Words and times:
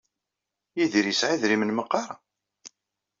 Yidir 0.77 1.05
yesɛa 1.07 1.33
idrimen 1.35 1.71
meqqar? 1.77 2.09